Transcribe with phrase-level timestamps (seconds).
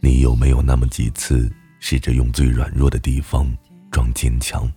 [0.00, 1.48] 你有没有那么几次
[1.78, 3.46] 试着用最软弱的地方
[3.88, 4.68] 装坚强，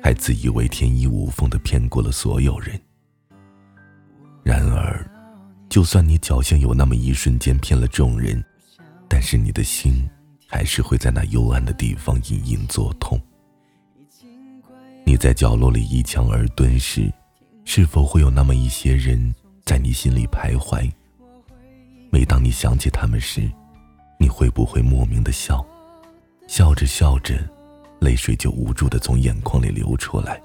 [0.00, 2.80] 还自以为天衣无缝的骗过了所有人？
[4.44, 5.04] 然而，
[5.68, 8.44] 就算你侥幸有那么一瞬间骗了众人，
[9.08, 10.08] 但是你的心
[10.46, 13.20] 还是会在那幽暗的地方隐隐作痛。
[15.04, 17.12] 你在角落里一墙而蹲时，
[17.64, 20.90] 是否会有那么一些人在你心里徘徊？
[22.10, 23.48] 每当你想起他们时，
[24.18, 25.64] 你会不会莫名的笑？
[26.48, 27.38] 笑着笑着，
[28.00, 30.42] 泪水就无助的从眼眶里流出来。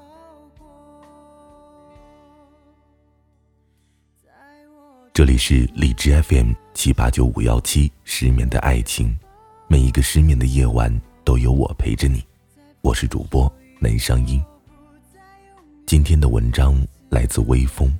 [5.11, 9.17] 这里是荔枝 FM 七八九五幺七失眠的爱情，
[9.67, 12.23] 每一个失眠的夜晚都有我陪着你。
[12.81, 14.39] 我是主播南声音。
[15.87, 17.91] 今天的文章来自微风。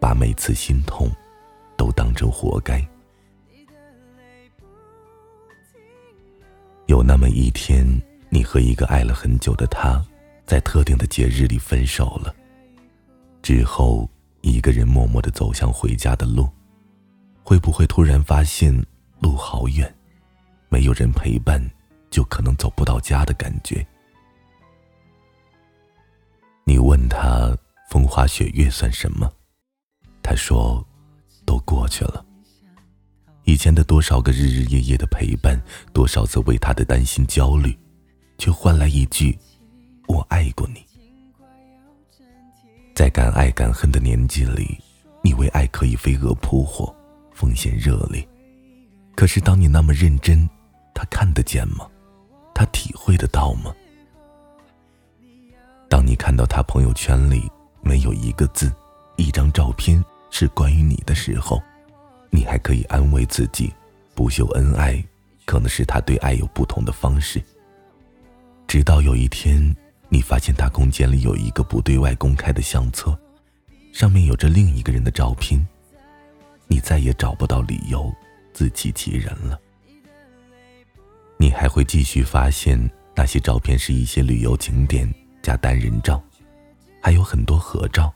[0.00, 1.08] 把每次心痛
[1.76, 2.84] 都当成活该。
[6.86, 7.86] 有那么一天，
[8.30, 10.04] 你和一个爱了很久的他，
[10.44, 12.34] 在特定的节日里分手了。
[13.42, 14.08] 之后，
[14.40, 16.48] 一个人默默的走向回家的路，
[17.44, 18.74] 会不会突然发现
[19.20, 19.94] 路好远，
[20.68, 21.64] 没有人陪伴，
[22.10, 23.86] 就可能走不到家的感觉？
[26.64, 27.56] 你问他，
[27.88, 29.30] 风花雪月算什么？
[30.30, 30.86] 他说
[31.44, 32.24] ：“都过去了。”
[33.42, 35.60] 以前的多少个日日夜夜的陪伴，
[35.92, 37.76] 多少次为他的担心焦虑，
[38.38, 39.36] 却换来一句
[40.06, 40.86] “我爱过你”。
[42.94, 44.78] 在敢爱敢恨的年纪里，
[45.20, 46.94] 你为爱可以飞蛾扑火，
[47.34, 48.24] 奉献热烈。
[49.16, 50.48] 可是当你那么认真，
[50.94, 51.88] 他看得见吗？
[52.54, 53.74] 他体会得到吗？
[55.88, 57.50] 当你看到他朋友圈里
[57.82, 58.72] 没有一个字，
[59.16, 61.62] 一张照片是关于你的时候。
[62.32, 63.72] 你还可以安慰自己，
[64.14, 65.04] 不秀恩爱，
[65.44, 67.42] 可能是他对爱有不同的方式。
[68.68, 69.74] 直到有一天，
[70.08, 73.18] 你发现他空间里有一个不对外公开的相册，
[73.92, 75.66] 上面有着另一个人的照片，
[76.68, 78.14] 你再也找不到理由
[78.52, 79.60] 自欺欺人了。
[81.36, 82.78] 你还会继续发现
[83.16, 86.22] 那些照片是一些旅游景点加单人照，
[87.02, 88.14] 还有很多合照，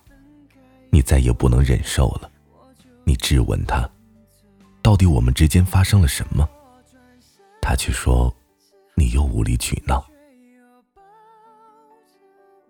[0.95, 2.31] 你再也不能忍受了，
[3.03, 3.91] 你质问他。
[4.81, 6.49] 到底我们之间发生了什么？
[7.61, 8.33] 他却说
[8.95, 10.07] ：“你又无理取闹。”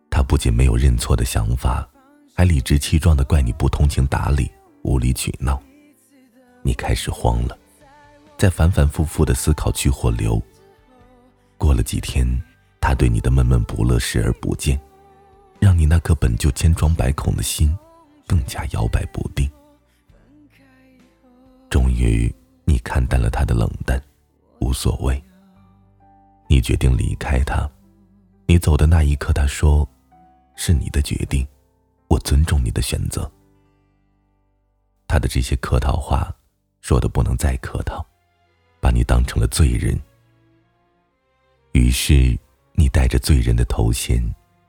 [0.09, 1.87] 他不仅没有认错的想法，
[2.35, 4.51] 还理直气壮的怪你不通情达理、
[4.85, 5.63] 无理取闹。
[6.63, 7.59] 你开始慌了，
[8.39, 10.41] 在反反复复的思考去或留。
[11.59, 12.27] 过了几天，
[12.81, 14.81] 他对你的闷闷不乐视而不见，
[15.61, 17.77] 让你那颗本就千疮百孔的心
[18.27, 19.51] 更加摇摆不定。
[21.71, 22.33] 终于，
[22.65, 24.01] 你看淡了他的冷淡，
[24.61, 25.23] 无所谓。
[26.49, 27.69] 你决定离开他。
[28.47, 29.89] 你走的那一刻，他说
[30.55, 31.47] ：“是你的决定，
[32.09, 33.31] 我尊重你的选择。”
[35.09, 36.33] 他的这些客套话，
[36.81, 38.07] 说的不能再客套，
[38.81, 39.99] 把你当成了罪人。
[41.73, 42.39] 于是，
[42.75, 44.23] 你带着罪人的头衔，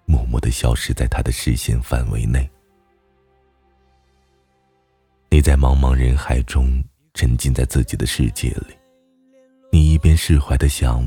[0.06, 2.50] 默默的消失在他的视线范围内。
[5.36, 6.82] 你在茫茫人海中。
[7.14, 8.74] 沉浸在自己的世界里，
[9.70, 11.06] 你一边释怀的想，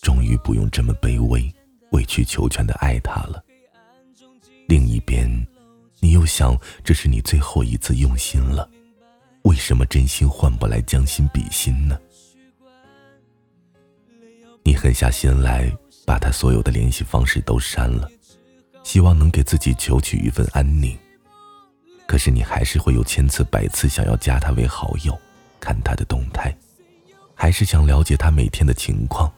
[0.00, 1.50] 终于不用这么卑微、
[1.92, 3.38] 委曲求全的爱他了；
[4.66, 5.30] 另一边，
[6.00, 8.66] 你又想，这是你最后一次用心了，
[9.42, 11.98] 为什么真心换不来将心比心呢？
[14.62, 15.70] 你狠下心来，
[16.06, 18.10] 把他所有的联系方式都删了，
[18.82, 20.96] 希望能给自己求取一份安宁。
[22.06, 25.18] 可是你还是会有千次百次想要加他为好友。
[25.58, 26.54] 看他的动态，
[27.34, 29.32] 还是想了解他每天的情况。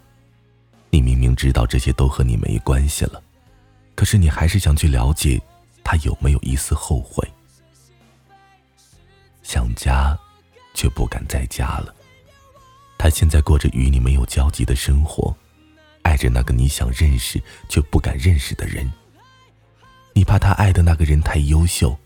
[0.90, 3.22] 你明明知道这些都和你没关系了，
[3.94, 5.40] 可是你还是想去了解
[5.82, 7.26] 他有没有一丝后悔。
[9.42, 10.18] 想家，
[10.74, 11.94] 却不敢再加了。
[12.98, 15.34] 他现在过着与你没有交集的生活，
[16.02, 18.92] 爱着那个你想认识却不敢认识的人。
[20.12, 21.96] 你怕他爱的那个人太优秀，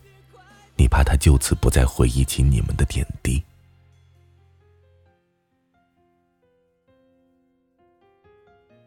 [0.76, 3.42] 你怕他就此不再回忆起你们的点滴。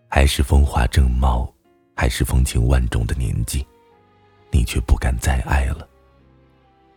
[0.08, 1.54] 还是风华正茂，
[1.96, 3.66] 还是风情万种的年纪，
[4.50, 5.88] 你却不敢再爱了。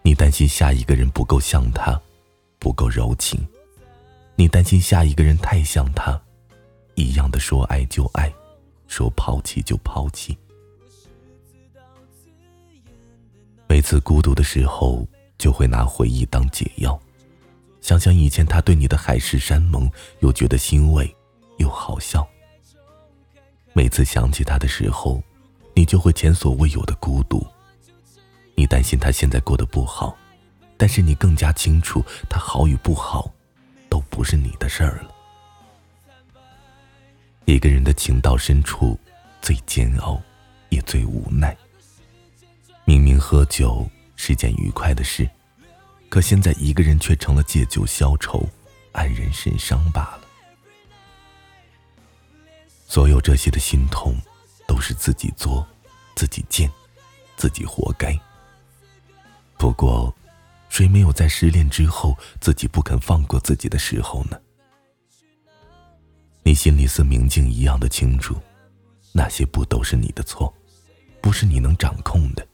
[0.03, 2.01] 你担心下一个人不够像他，
[2.59, 3.39] 不够柔情；
[4.37, 6.21] 你担心下一个人太像他，
[6.95, 8.33] 一样的说爱就爱，
[8.87, 10.39] 说抛弃就抛弃。
[13.69, 15.07] 每次孤独的时候，
[15.37, 16.99] 就会拿回忆当解药，
[17.83, 19.89] 想想以前他对你的海誓山盟，
[20.21, 21.15] 又觉得欣慰，
[21.59, 22.27] 又好笑。
[23.75, 25.23] 每次想起他的时候，
[25.75, 27.47] 你就会前所未有的孤独。
[28.55, 30.17] 你担心他现在过得不好，
[30.79, 33.31] 但是你更加清楚，他好与不好，
[33.91, 35.15] 都不是你的事儿了。
[37.45, 38.99] 一个人的情到深处，
[39.43, 40.21] 最煎熬，
[40.71, 41.57] 也最无奈。
[42.89, 43.87] 明明喝酒
[44.17, 45.29] 是件愉快的事，
[46.09, 48.49] 可现在一个人却成了借酒消愁、
[48.95, 50.21] 黯然神伤罢了。
[52.87, 54.17] 所有这些的心痛，
[54.67, 55.69] 都是自己作、
[56.17, 56.73] 自己贱、
[57.37, 58.19] 自己活该。
[59.59, 60.11] 不过，
[60.71, 64.41] 谁没有在失恋之后自己不肯放过自己的时候呢？
[66.43, 68.35] 你心里似明镜一样的清楚，
[69.13, 70.51] 那些不都是你的错，
[71.21, 72.49] 不是你能掌控的，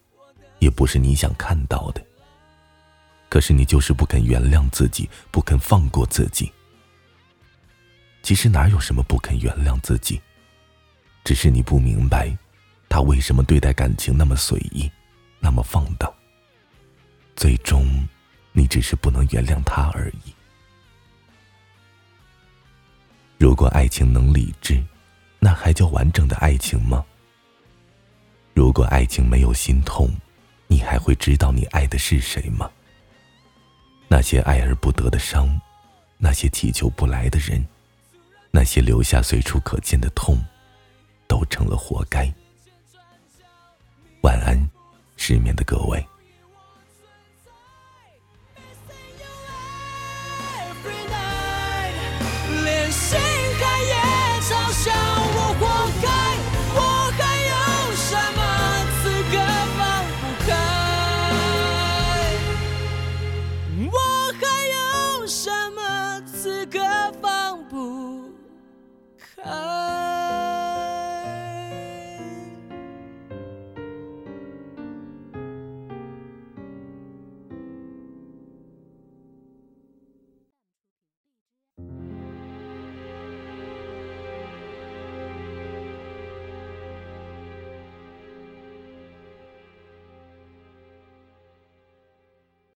[0.65, 2.03] 也不是你想看到的。
[3.29, 6.51] 可是你就是不肯原谅自己，不肯放过自己。
[8.23, 10.19] 其实哪有什么不肯原谅自己，
[11.23, 12.35] 只是你不明白，
[12.89, 14.91] 他为什么对待感情那么随意，
[15.39, 16.11] 那么放荡。
[17.37, 18.09] 最终，
[18.53, 20.33] 你只是不能原谅他而已。
[23.37, 24.83] 如果爱情能理智，
[25.41, 27.05] 那还叫完整的爱情吗？
[28.55, 30.09] 如果爱情没有心痛，
[30.67, 32.71] 你还会知道你爱的是谁吗？
[34.07, 35.61] 那些爱而不得的伤
[36.19, 37.67] 那些乞求不来的人
[38.53, 40.39] 那些留下随处可见的痛
[41.27, 42.33] 都成了活该。
[44.21, 44.71] 晚安
[45.17, 46.07] 失眠的各位。
[65.27, 66.79] 什么资格